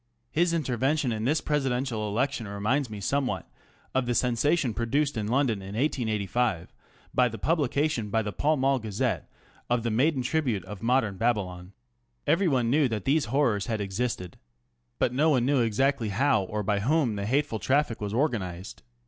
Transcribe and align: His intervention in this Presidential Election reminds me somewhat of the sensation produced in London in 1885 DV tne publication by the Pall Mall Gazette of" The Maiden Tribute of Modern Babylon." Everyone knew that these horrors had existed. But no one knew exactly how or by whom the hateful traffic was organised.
His 0.31 0.51
intervention 0.51 1.11
in 1.11 1.25
this 1.25 1.41
Presidential 1.41 2.07
Election 2.09 2.47
reminds 2.47 2.89
me 2.89 2.99
somewhat 2.99 3.47
of 3.93 4.07
the 4.07 4.15
sensation 4.15 4.73
produced 4.73 5.15
in 5.15 5.27
London 5.27 5.61
in 5.61 5.75
1885 5.75 6.73
DV 7.15 7.29
tne 7.31 7.37
publication 7.39 8.09
by 8.09 8.23
the 8.23 8.31
Pall 8.33 8.57
Mall 8.57 8.79
Gazette 8.79 9.29
of" 9.69 9.83
The 9.83 9.91
Maiden 9.91 10.23
Tribute 10.23 10.65
of 10.65 10.81
Modern 10.81 11.17
Babylon." 11.17 11.73
Everyone 12.25 12.71
knew 12.71 12.87
that 12.87 13.05
these 13.05 13.25
horrors 13.25 13.67
had 13.67 13.79
existed. 13.79 14.37
But 14.97 15.13
no 15.13 15.29
one 15.29 15.45
knew 15.45 15.61
exactly 15.61 16.09
how 16.09 16.45
or 16.45 16.63
by 16.63 16.79
whom 16.79 17.15
the 17.15 17.27
hateful 17.27 17.59
traffic 17.59 18.01
was 18.01 18.11
organised. 18.11 18.81